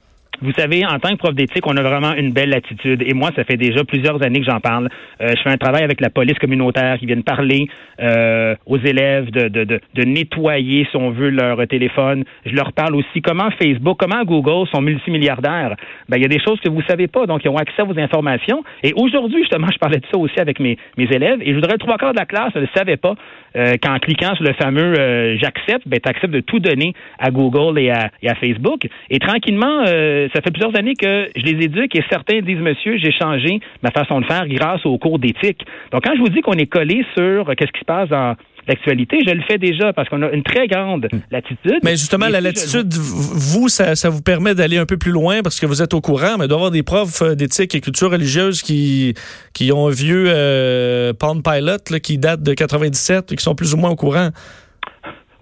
Vous 0.42 0.52
savez, 0.56 0.84
en 0.84 0.98
tant 0.98 1.10
que 1.10 1.16
prof 1.16 1.34
d'éthique, 1.34 1.66
on 1.66 1.76
a 1.76 1.82
vraiment 1.82 2.14
une 2.14 2.32
belle 2.32 2.54
attitude. 2.54 3.02
Et 3.06 3.14
moi, 3.14 3.30
ça 3.36 3.44
fait 3.44 3.56
déjà 3.56 3.84
plusieurs 3.84 4.22
années 4.22 4.40
que 4.40 4.50
j'en 4.50 4.60
parle. 4.60 4.88
Euh, 5.20 5.28
je 5.36 5.42
fais 5.42 5.50
un 5.50 5.56
travail 5.56 5.82
avec 5.82 6.00
la 6.00 6.10
police 6.10 6.38
communautaire 6.38 6.98
qui 6.98 7.06
viennent 7.06 7.22
parler 7.22 7.68
euh, 8.00 8.54
aux 8.66 8.78
élèves 8.78 9.30
de, 9.30 9.48
de, 9.48 9.64
de, 9.64 10.04
nettoyer, 10.04 10.86
si 10.90 10.96
on 10.96 11.10
veut, 11.10 11.30
leur 11.30 11.66
téléphone. 11.66 12.24
Je 12.44 12.54
leur 12.54 12.72
parle 12.72 12.94
aussi 12.96 13.22
comment 13.22 13.50
Facebook, 13.58 13.98
comment 13.98 14.24
Google 14.24 14.68
sont 14.72 14.80
multimilliardaires. 14.80 15.76
Ben, 16.08 16.16
il 16.16 16.22
y 16.22 16.26
a 16.26 16.28
des 16.28 16.40
choses 16.40 16.60
que 16.60 16.68
vous 16.68 16.82
savez 16.82 17.06
pas, 17.06 17.26
donc 17.26 17.44
ils 17.44 17.48
ont 17.48 17.56
accès 17.56 17.82
à 17.82 17.84
vos 17.84 17.98
informations. 17.98 18.62
Et 18.82 18.92
aujourd'hui, 18.96 19.40
justement, 19.40 19.68
je 19.72 19.78
parlais 19.78 19.98
de 19.98 20.06
ça 20.12 20.18
aussi 20.18 20.38
avec 20.40 20.60
mes, 20.60 20.76
mes 20.96 21.04
élèves. 21.04 21.40
Et 21.42 21.50
je 21.50 21.54
voudrais 21.54 21.78
trois 21.78 21.96
quarts 21.96 22.12
de 22.12 22.18
la 22.18 22.26
classe 22.26 22.54
ne 22.54 22.60
le 22.60 22.68
savait 22.74 22.96
pas 22.96 23.14
euh, 23.56 23.74
qu'en 23.82 23.98
cliquant 23.98 24.34
sur 24.34 24.44
le 24.44 24.52
fameux 24.54 24.94
j'accepte, 25.36 25.86
ben, 25.86 26.00
tu 26.00 26.08
acceptes 26.08 26.32
de 26.32 26.40
tout 26.40 26.58
donner 26.58 26.92
à 27.18 27.30
Google 27.30 27.78
et 27.78 27.90
à, 27.90 28.10
Facebook. 28.40 28.86
Et 29.10 29.18
tranquillement, 29.18 29.84
ça 30.32 30.40
fait 30.40 30.50
plusieurs 30.50 30.76
années 30.76 30.94
que 30.94 31.28
je 31.36 31.42
les 31.42 31.64
éduque 31.64 31.94
et 31.96 32.04
certains 32.10 32.40
disent, 32.40 32.58
monsieur, 32.58 32.96
j'ai 32.98 33.12
changé 33.12 33.60
ma 33.82 33.90
façon 33.90 34.20
de 34.20 34.26
faire 34.26 34.46
grâce 34.48 34.84
au 34.86 34.98
cours 34.98 35.18
d'éthique. 35.18 35.64
Donc, 35.92 36.04
quand 36.04 36.14
je 36.14 36.20
vous 36.20 36.28
dis 36.28 36.40
qu'on 36.40 36.54
est 36.54 36.66
collé 36.66 37.04
sur 37.16 37.46
qu'est-ce 37.56 37.72
qui 37.72 37.80
se 37.80 37.84
passe 37.84 38.08
dans 38.08 38.34
l'actualité, 38.66 39.18
je 39.26 39.32
le 39.32 39.42
fais 39.42 39.58
déjà 39.58 39.92
parce 39.92 40.08
qu'on 40.08 40.22
a 40.22 40.30
une 40.30 40.42
très 40.42 40.66
grande 40.66 41.08
hmm. 41.12 41.18
latitude. 41.30 41.80
Mais 41.82 41.92
justement, 41.92 42.28
la 42.28 42.40
latitude, 42.40 42.92
vous, 42.94 43.68
ça, 43.68 43.94
ça, 43.94 44.08
vous 44.08 44.22
permet 44.22 44.54
d'aller 44.54 44.78
un 44.78 44.86
peu 44.86 44.96
plus 44.96 45.12
loin 45.12 45.42
parce 45.42 45.60
que 45.60 45.66
vous 45.66 45.82
êtes 45.82 45.94
au 45.94 46.00
courant, 46.00 46.38
mais 46.38 46.48
d'avoir 46.48 46.70
des 46.70 46.82
profs 46.82 47.22
d'éthique 47.22 47.74
et 47.74 47.80
culture 47.80 48.10
religieuse 48.10 48.62
qui, 48.62 49.14
qui 49.52 49.72
ont 49.72 49.88
un 49.88 49.90
vieux 49.90 50.26
euh, 50.28 51.12
Palm 51.12 51.42
Pilot 51.42 51.98
qui 52.02 52.18
date 52.18 52.42
de 52.42 52.54
97 52.54 53.32
et 53.32 53.36
qui 53.36 53.42
sont 53.42 53.54
plus 53.54 53.74
ou 53.74 53.76
moins 53.76 53.90
au 53.90 53.96
courant. 53.96 54.30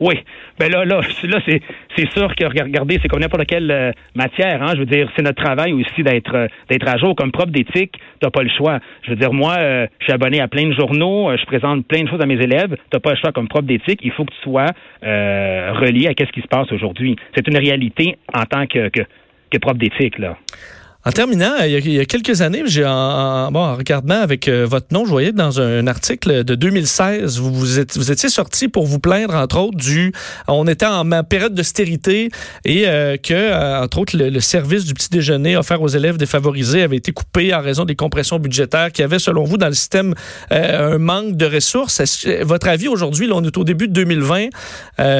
Oui. 0.02 0.18
Ben 0.58 0.68
là, 0.68 0.84
là, 0.84 1.00
là 1.00 1.38
c'est, 1.46 2.10
sûr 2.10 2.34
que 2.34 2.44
regardez, 2.44 2.98
c'est 3.00 3.06
comme 3.06 3.20
n'importe 3.20 3.46
quelle 3.46 3.70
euh, 3.70 3.92
matière. 4.16 4.60
Hein, 4.60 4.72
je 4.74 4.80
veux 4.80 4.86
dire, 4.86 5.08
c'est 5.14 5.22
notre 5.22 5.40
travail 5.40 5.72
aussi 5.72 6.02
d'être 6.02 6.34
euh, 6.34 6.48
d'être 6.68 6.88
à 6.88 6.98
jour. 6.98 7.14
Comme 7.14 7.30
prof 7.30 7.48
d'éthique, 7.48 7.94
t'as 8.18 8.30
pas 8.30 8.42
le 8.42 8.48
choix. 8.48 8.80
Je 9.04 9.10
veux 9.10 9.16
dire, 9.16 9.32
moi, 9.32 9.54
euh, 9.60 9.86
je 10.00 10.06
suis 10.06 10.12
abonné 10.12 10.40
à 10.40 10.48
plein 10.48 10.66
de 10.66 10.72
journaux, 10.72 11.30
je 11.36 11.44
présente 11.46 11.86
plein 11.86 12.02
de 12.02 12.08
choses 12.08 12.20
à 12.20 12.26
mes 12.26 12.34
élèves. 12.34 12.76
T'as 12.90 12.98
pas 12.98 13.10
le 13.10 13.16
choix 13.16 13.30
comme 13.30 13.46
prof 13.46 13.64
d'éthique. 13.64 14.00
Il 14.02 14.10
faut 14.10 14.24
que 14.24 14.32
tu 14.32 14.42
sois 14.42 14.66
relié 15.02 16.08
à 16.08 16.14
qu'est-ce 16.14 16.32
qui 16.32 16.42
se 16.42 16.48
passe 16.48 16.72
aujourd'hui. 16.72 17.14
C'est 17.36 17.46
une 17.46 17.56
réalité 17.56 18.16
en 18.34 18.44
tant 18.44 18.66
que, 18.66 18.88
que, 18.88 19.02
que 19.52 19.58
prof 19.58 19.78
d'éthique 19.78 20.18
là. 20.18 20.36
En 21.04 21.10
terminant, 21.10 21.56
il 21.64 21.88
y 21.88 21.98
a, 21.98 22.04
quelques 22.04 22.42
années, 22.42 22.62
j'ai 22.66 22.86
en, 22.86 23.50
bon, 23.50 23.58
en 23.58 23.74
regardant 23.74 24.20
avec 24.20 24.46
euh, 24.46 24.64
votre 24.64 24.86
nom, 24.92 25.04
je 25.04 25.10
voyais 25.10 25.32
dans 25.32 25.60
un, 25.60 25.88
article 25.88 26.44
de 26.44 26.54
2016, 26.54 27.40
vous, 27.40 27.52
vous, 27.52 27.66
vous 27.96 28.12
étiez 28.12 28.28
sorti 28.28 28.68
pour 28.68 28.86
vous 28.86 29.00
plaindre, 29.00 29.34
entre 29.34 29.58
autres, 29.58 29.76
du... 29.76 30.12
On 30.46 30.68
était 30.68 30.86
en 30.86 31.04
période 31.24 31.54
d'austérité 31.54 32.28
et 32.64 32.84
euh, 32.86 33.16
que, 33.16 33.34
euh, 33.34 33.82
entre 33.82 33.98
autres, 33.98 34.16
le, 34.16 34.38
service 34.38 34.84
du 34.84 34.94
petit 34.94 35.10
déjeuner 35.10 35.56
offert 35.56 35.82
aux 35.82 35.88
élèves 35.88 36.18
défavorisés 36.18 36.82
avait 36.82 36.98
été 36.98 37.10
coupé 37.10 37.52
en 37.52 37.62
raison 37.62 37.84
des 37.84 37.96
compressions 37.96 38.38
budgétaires, 38.38 38.92
qu'il 38.92 39.02
y 39.02 39.04
avait, 39.04 39.18
selon 39.18 39.42
vous, 39.42 39.56
dans 39.56 39.68
le 39.68 39.74
système 39.74 40.14
un 40.50 40.98
manque 40.98 41.36
de 41.36 41.46
ressources. 41.46 42.00
Votre 42.42 42.68
avis 42.68 42.86
aujourd'hui, 42.86 43.28
on 43.32 43.42
est 43.42 43.56
au 43.56 43.64
début 43.64 43.88
de 43.88 43.92
2020, 43.92 44.48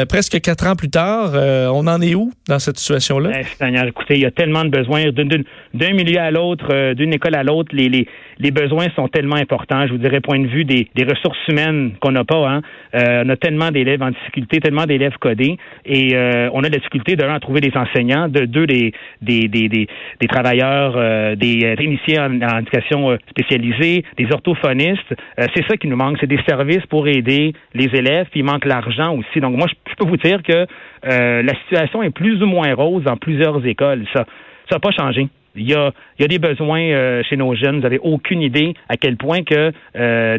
presque 0.07 0.41
quatre 0.41 0.67
ans 0.67 0.77
plus 0.77 0.91
tard, 0.91 1.33
on 1.35 1.87
en 1.87 2.01
est 2.01 2.15
où 2.15 2.33
dans 2.49 2.59
cette 2.59 2.79
situation-là? 2.79 3.31
Eh, 3.35 3.89
écoutez, 3.89 4.15
il 4.15 4.21
y 4.21 4.27
a 4.27 4.31
tellement 4.31 4.65
de 4.65 4.71
besoins 4.71 5.11
d'une 5.11 5.45
d'un 5.75 5.93
milieu 5.93 6.19
à 6.19 6.31
l'autre, 6.31 6.69
euh, 6.73 6.95
d'une 6.95 7.13
école 7.13 7.35
à 7.35 7.43
l'autre, 7.43 7.75
les, 7.75 7.89
les, 7.89 8.07
les, 8.39 8.51
besoins 8.51 8.87
sont 8.95 9.09
tellement 9.09 9.37
importants. 9.37 9.87
Je 9.87 9.93
vous 9.93 9.99
dirais, 9.99 10.21
point 10.21 10.39
de 10.39 10.47
vue 10.47 10.65
des, 10.65 10.89
des 10.95 11.05
ressources 11.05 11.39
humaines 11.49 11.93
qu'on 12.01 12.13
n'a 12.13 12.25
pas. 12.25 12.49
Hein. 12.49 12.63
Euh, 12.95 13.25
on 13.25 13.29
a 13.29 13.37
tellement 13.37 13.71
d'élèves 13.71 14.03
en 14.03 14.11
difficulté, 14.11 14.61
tellement 14.61 14.85
d'élèves 14.85 15.17
codés, 15.19 15.57
et 15.87 16.15
euh, 16.15 16.51
on 16.53 16.61
a 16.61 16.69
la 16.69 16.79
difficulté, 16.79 17.17
d'un, 17.17 17.33
à 17.33 17.41
trouver 17.41 17.61
des 17.61 17.73
enseignants, 17.77 18.29
de 18.29 18.45
deux, 18.45 18.67
des, 18.67 18.93
des, 19.21 19.49
des, 19.49 19.69
des, 19.69 19.87
des 20.21 20.27
travailleurs, 20.29 21.37
des 21.37 21.75
techniciens 21.77 22.31
en, 22.31 22.59
éducation 22.59 23.17
spécialisée, 23.31 24.05
des 24.17 24.27
orthophonistes. 24.33 25.15
c'est 25.55 25.67
ça 25.69 25.77
qui 25.77 25.89
nous 25.89 25.97
manque, 25.97 26.19
c'est 26.21 26.27
des 26.27 26.41
services 26.47 26.85
pour 26.87 27.09
aider 27.09 27.53
les 27.75 27.89
élèves, 27.95 28.27
puis 28.31 28.41
il 28.41 28.45
manque 28.45 28.65
l'argent 28.65 29.17
aussi. 29.17 29.41
Donc 29.41 29.57
moi, 29.57 29.67
je, 29.69 29.75
je 29.91 29.97
peux 29.97 30.09
vous 30.09 30.17
dire 30.17 30.43
que 30.43 30.67
la 31.05 31.55
situation 31.63 32.03
est 32.03 32.11
plus 32.11 32.43
ou 32.43 32.47
moins 32.47 32.75
rose 32.75 33.05
dans 33.05 33.17
plusieurs 33.17 33.65
écoles. 33.67 34.05
Ça, 34.13 34.25
ça 34.69 34.77
n'a 34.77 34.81
pas 34.81 34.93
changé. 34.93 35.29
Il 35.55 35.69
y 35.69 35.75
a, 35.75 35.93
il 36.19 36.23
y 36.23 36.25
a 36.25 36.29
des 36.29 36.39
besoins 36.39 36.81
euh, 36.81 37.23
chez 37.29 37.37
nos 37.37 37.55
jeunes. 37.55 37.77
Vous 37.77 37.83
n'avez 37.83 37.99
aucune 37.99 38.43
idée 38.43 38.75
à 38.89 38.97
quel 38.97 39.17
point 39.17 39.43
que 39.43 39.73
euh, 39.97 40.39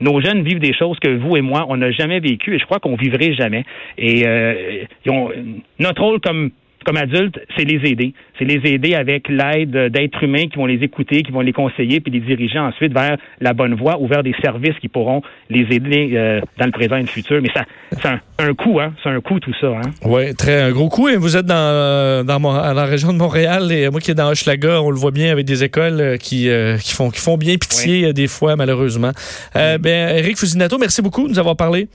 nos 0.00 0.20
jeunes 0.20 0.42
vivent 0.42 0.58
des 0.58 0.74
choses 0.74 0.98
que 0.98 1.08
vous 1.16 1.36
et 1.36 1.40
moi, 1.40 1.66
on 1.68 1.76
n'a 1.76 1.90
jamais 1.90 2.20
vécues 2.20 2.56
et 2.56 2.58
je 2.58 2.64
crois 2.64 2.78
qu'on 2.78 2.96
vivrait 2.96 3.34
jamais. 3.34 3.64
Et 3.96 4.26
euh, 4.26 4.84
ont, 5.08 5.30
notre 5.78 6.02
rôle 6.02 6.20
comme 6.20 6.50
comme 6.88 6.96
adultes, 6.96 7.38
c'est 7.54 7.64
les 7.64 7.86
aider. 7.86 8.14
C'est 8.38 8.46
les 8.46 8.62
aider 8.64 8.94
avec 8.94 9.28
l'aide 9.28 9.92
d'êtres 9.92 10.22
humains 10.22 10.46
qui 10.48 10.56
vont 10.56 10.64
les 10.64 10.82
écouter, 10.82 11.22
qui 11.22 11.30
vont 11.30 11.42
les 11.42 11.52
conseiller, 11.52 12.00
puis 12.00 12.10
les 12.10 12.20
diriger 12.20 12.58
ensuite 12.58 12.94
vers 12.94 13.18
la 13.42 13.52
bonne 13.52 13.74
voie 13.74 14.00
ou 14.00 14.06
vers 14.06 14.22
des 14.22 14.34
services 14.42 14.78
qui 14.80 14.88
pourront 14.88 15.20
les 15.50 15.66
aider 15.70 16.12
euh, 16.14 16.40
dans 16.58 16.64
le 16.64 16.72
présent 16.72 16.96
et 16.96 17.02
le 17.02 17.06
futur. 17.08 17.42
Mais 17.42 17.50
ça, 17.52 17.66
c'est 17.92 18.08
un, 18.42 18.54
coût, 18.54 18.80
hein? 18.80 18.94
C'est 19.02 19.10
un 19.10 19.20
coût 19.20 19.38
tout 19.38 19.52
ça. 19.60 19.66
Hein? 19.66 19.90
Oui, 20.06 20.34
très 20.34 20.62
un 20.62 20.70
gros 20.70 20.88
coût. 20.88 21.10
Et 21.10 21.16
vous 21.16 21.36
êtes 21.36 21.44
dans, 21.44 22.24
dans, 22.24 22.72
la 22.72 22.84
région 22.86 23.12
de 23.12 23.18
Montréal 23.18 23.70
et 23.70 23.90
moi 23.90 24.00
qui 24.00 24.10
est 24.10 24.14
dans 24.14 24.30
Hochelaga, 24.30 24.80
on 24.80 24.90
le 24.90 24.96
voit 24.96 25.10
bien 25.10 25.30
avec 25.30 25.44
des 25.44 25.64
écoles 25.64 26.00
euh, 26.00 26.16
qui, 26.16 26.48
euh, 26.48 26.78
qui, 26.78 26.94
font, 26.94 27.10
qui 27.10 27.20
font 27.20 27.36
bien 27.36 27.56
pitié 27.56 28.14
des 28.14 28.28
fois, 28.28 28.56
malheureusement. 28.56 29.10
Euh, 29.56 29.76
ben, 29.76 30.16
Eric 30.16 30.38
Fusinato, 30.38 30.78
merci 30.78 31.02
beaucoup 31.02 31.24
de 31.24 31.32
nous 31.32 31.38
avoir 31.38 31.56
parlé. 31.56 31.88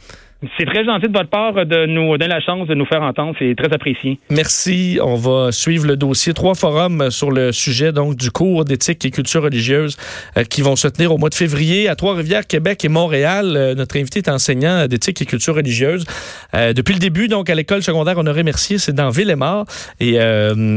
C'est 0.57 0.65
très 0.65 0.83
gentil 0.83 1.07
de 1.07 1.17
votre 1.17 1.29
part 1.29 1.53
de 1.53 1.85
nous 1.85 2.17
donner 2.17 2.27
la 2.27 2.41
chance 2.41 2.67
de 2.67 2.75
nous 2.75 2.85
faire 2.85 3.01
entendre. 3.01 3.33
C'est 3.39 3.55
très 3.55 3.73
apprécié. 3.73 4.19
Merci. 4.29 5.00
On 5.01 5.15
va 5.15 5.51
suivre 5.51 5.88
le 5.88 5.95
dossier. 5.95 6.33
Trois 6.33 6.55
forums 6.55 7.12
sur 7.12 7.31
le 7.31 7.51
sujet 7.51 7.91
donc 7.91 8.15
du 8.15 8.29
cours 8.29 8.65
d'éthique 8.65 9.05
et 9.05 9.12
culture 9.12 9.43
religieuse 9.43 9.95
euh, 10.38 10.43
qui 10.43 10.62
vont 10.62 10.75
se 10.75 10.88
tenir 10.88 11.13
au 11.13 11.17
mois 11.17 11.29
de 11.29 11.35
février 11.35 11.88
à 11.88 11.95
Trois-Rivières, 11.95 12.45
Québec 12.45 12.83
et 12.83 12.89
Montréal. 12.89 13.53
Euh, 13.55 13.75
notre 13.75 13.97
invité 13.97 14.19
est 14.19 14.29
enseignant 14.29 14.88
d'éthique 14.88 15.21
et 15.21 15.25
culture 15.25 15.55
religieuse. 15.55 16.05
Euh, 16.53 16.73
depuis 16.73 16.93
le 16.93 17.00
début, 17.00 17.27
donc 17.27 17.50
à 17.50 17.55
l'école 17.55 17.81
secondaire 17.81 18.17
Honoré 18.17 18.43
Mercier, 18.43 18.77
c'est 18.77 18.93
dans 18.93 19.09
Ville-et-Mort. 19.09 19.65
Et 20.00 20.15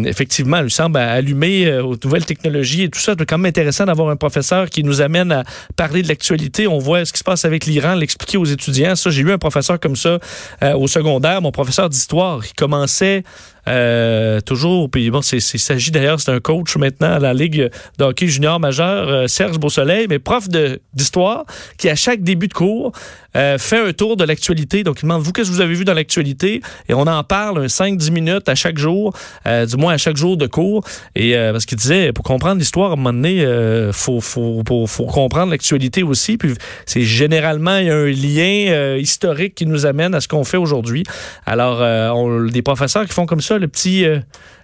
effectivement, 0.07 0.59
il 0.59 0.71
semble 0.71 0.99
allumer 0.99 1.79
aux 1.79 1.97
nouvelles 2.03 2.25
technologies 2.25 2.85
et 2.85 2.89
tout 2.89 2.99
ça. 2.99 3.15
C'est 3.19 3.27
quand 3.27 3.39
même 3.39 3.49
intéressant 3.49 3.85
d'avoir 3.85 4.11
un 4.11 4.17
professeur 4.17 4.71
qui 4.71 4.85
nous 4.85 5.01
amène 5.01 5.33
à 5.33 5.45
parler 5.77 6.03
de 6.03 6.09
l'actualité. 6.09 6.67
On 6.67 6.79
voit 6.79 7.05
ce 7.05 7.13
qui 7.13 7.19
se 7.19 7.25
passe 7.25 7.45
avec 7.45 7.67
l'Iran, 7.67 7.95
l'expliquer 7.95 8.39
aux 8.39 8.45
étudiants. 8.45 8.95
Ça, 8.95 9.11
j'ai 9.11 9.23
eu 9.23 9.33
un 9.33 9.39
professeur 9.39 9.56
professeur 9.63 9.79
comme 9.79 9.97
ça 9.97 10.19
euh, 10.63 10.75
au 10.75 10.87
secondaire, 10.87 11.41
mon 11.41 11.53
professeur 11.53 11.89
d'histoire, 11.89 12.41
il 12.45 12.53
commençait 12.53 13.23
euh, 13.69 14.41
toujours, 14.41 14.91
puis 14.91 15.11
bon, 15.11 15.21
il 15.21 15.41
s'agit 15.41 15.91
d'ailleurs, 15.91 16.21
c'est 16.21 16.31
un 16.31 16.41
coach 16.41 16.77
maintenant 16.77 17.13
à 17.13 17.19
la 17.19 17.35
Ligue 17.35 17.71
de 17.99 18.05
hockey 18.05 18.29
junior 18.29 18.61
majeur, 18.61 19.09
euh, 19.09 19.27
Serge 19.27 19.59
Beausoleil, 19.59 20.07
mais 20.09 20.19
prof 20.19 20.49
d'histoire, 20.95 21.45
qui 21.77 21.89
à 21.89 21.97
chaque 21.97 22.23
début 22.23 22.49
de 22.49 22.55
cours 22.55 22.93
euh, 23.37 23.59
fait 23.59 23.79
un 23.79 23.93
tour 23.93 24.17
de 24.17 24.25
l'actualité. 24.25 24.83
Donc, 24.85 25.01
il 25.01 25.03
demande, 25.03 25.23
vous, 25.23 25.33
qu'est-ce 25.33 25.51
que 25.51 25.55
vous 25.55 25.61
avez 25.61 25.75
vu 25.75 25.85
dans 25.85 25.95
l'actualité? 25.95 26.63
Et 26.89 26.95
on 26.95 27.03
en 27.03 27.23
parle 27.25 27.59
un 27.59 27.67
5-10 27.67 28.11
minutes 28.11 28.49
à 28.49 28.55
chaque 28.55 28.79
jour, 28.79 29.15
du 29.45 29.77
moins 29.77 29.95
à 29.95 29.99
chaque 29.99 30.17
jour 30.17 30.37
de 30.37 30.47
cours. 30.47 30.83
Et 31.15 31.35
parce 31.35 31.67
qu'il 31.67 31.77
disait, 31.77 32.13
pour 32.13 32.25
comprendre 32.25 32.59
l'histoire, 32.59 32.91
à 32.91 32.93
un 32.95 32.97
moment 32.97 33.13
donné, 33.13 33.43
il 33.43 33.91
faut, 33.93 34.21
faut, 34.21 34.63
faut, 34.87 35.05
comprendre 35.05 35.51
l'actualité 35.51 36.03
aussi. 36.03 36.39
Puis 36.39 36.55
c'est 36.87 37.03
généralement 37.03 37.77
il 37.77 37.87
y 37.87 37.91
a 37.91 37.97
un 37.97 38.07
lien 38.07 38.97
historique 38.97 39.55
qui 39.55 39.67
nous 39.67 39.85
amène 39.85 40.15
à 40.15 40.23
ce 40.23 40.29
qu'on 40.29 40.45
fait 40.45 40.57
aujourd'hui. 40.57 41.03
Alors, 41.45 41.81
on, 42.17 42.47
des 42.47 42.63
professeurs 42.63 43.05
qui 43.05 43.13
font 43.13 43.27
comme 43.27 43.43
ça, 43.43 43.56
le 43.59 43.69
petit... 43.69 44.05
euh, 44.05 44.21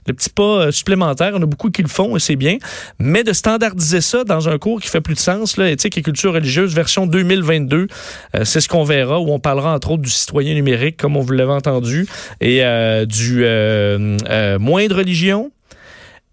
le 0.06 0.14
petit 0.14 0.30
pas 0.30 0.42
euh, 0.42 0.70
supplémentaire, 0.72 1.32
on 1.34 1.42
a 1.42 1.46
beaucoup 1.46 1.70
qui 1.70 1.82
le 1.82 1.88
font 1.88 2.16
et 2.16 2.20
c'est 2.20 2.37
bien, 2.37 2.58
mais 2.99 3.25
de 3.25 3.32
standardiser 3.32 4.00
ça 4.00 4.25
dans 4.25 4.49
un 4.49 4.58
cours 4.58 4.80
qui 4.80 4.88
fait 4.88 5.00
plus 5.00 5.14
de 5.14 5.20
sens, 5.20 5.56
là, 5.56 5.70
éthique 5.70 5.96
et 5.99 6.02
culture 6.02 6.32
religieuse 6.32 6.75
version 6.75 7.06
2022, 7.06 7.87
euh, 8.34 8.44
c'est 8.44 8.61
ce 8.61 8.68
qu'on 8.68 8.84
verra 8.84 9.20
où 9.20 9.30
on 9.30 9.38
parlera 9.38 9.75
entre 9.75 9.92
autres 9.92 10.02
du 10.02 10.11
citoyen 10.11 10.54
numérique 10.54 10.96
comme 10.96 11.16
on 11.16 11.20
vous 11.20 11.32
l'avait 11.32 11.52
entendu 11.52 12.06
et 12.40 12.64
euh, 12.64 13.06
du 13.06 13.42
moins 14.58 14.87
de 14.87 14.94
religion, 14.94 15.52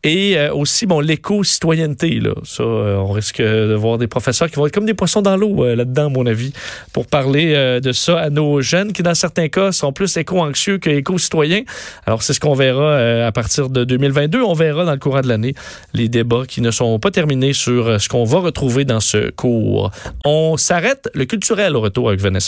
et 0.04 0.38
euh, 0.38 0.54
aussi, 0.54 0.86
bon, 0.86 1.02
l'éco-citoyenneté, 1.02 2.22
là. 2.22 2.32
Ça, 2.46 2.64
euh, 2.64 2.96
on 2.96 3.12
risque 3.12 3.42
de 3.42 3.74
voir 3.74 3.98
des 3.98 4.08
professeurs 4.08 4.50
qui 4.50 4.56
vont 4.56 4.66
être 4.66 4.74
comme 4.74 4.86
des 4.86 4.94
poissons 4.94 5.22
dans 5.22 5.36
l'eau 5.36 5.66
euh, 5.66 5.76
là-dedans, 5.76 6.06
à 6.06 6.10
mon 6.10 6.26
avis, 6.26 6.54
pour 6.94 7.06
parler 7.06 7.80
de 7.82 7.92
ça 7.92 8.18
à 8.18 8.30
nos 8.30 8.62
jeunes 8.62 8.94
qui, 8.94 9.04
dans 9.04 9.14
certains 9.14 9.50
cas, 9.50 9.72
sont 9.72 9.92
plus 9.92 10.16
éco-anxieux 10.16 10.78
que 10.78 10.90
éco-citoyens. 10.90 11.64
Alors, 12.06 12.24
c'est 12.24 12.34
ce 12.34 12.40
qu'on 12.40 12.54
verra 12.54 13.26
à 13.26 13.32
partir 13.32 13.70
de 13.70 13.84
2022. 13.84 14.42
On 14.42 14.54
verra 14.54 14.86
dans 14.86 14.94
le 14.94 15.00
courant 15.00 15.22
de 15.22 15.28
l'année 15.28 15.54
les 15.94 16.08
débats 16.08 16.44
qui 16.48 16.62
ne 16.62 16.72
sont 16.72 17.00
pas 17.00 17.12
terminés 17.12 17.54
sur 17.54 18.00
ce 18.00 18.08
qu'on 18.08 18.24
va 18.24 18.40
retrouver 18.40 18.86
dans 18.86 19.00
ce 19.00 19.30
cours. 19.32 19.92
On 20.26 20.58
s'arrête 20.58 21.10
le 21.14 21.26
culturel 21.26 21.76
au 21.76 21.82
retour 21.82 22.10
avec 22.10 22.22
Vanessa. 22.22 22.38